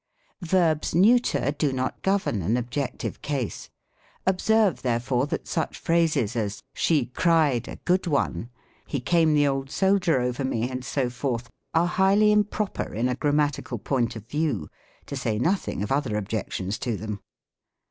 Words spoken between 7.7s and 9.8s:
good one"" He came the old